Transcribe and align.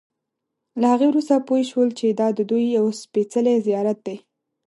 له 0.79 0.85
هغې 0.93 1.07
وروسته 1.09 1.45
پوی 1.47 1.63
شول 1.71 1.89
چې 1.99 2.07
دا 2.19 2.27
ددوی 2.37 2.63
یو 2.77 2.85
سپېڅلی 3.01 3.55
زیارت 3.67 3.97
دی. 4.07 4.17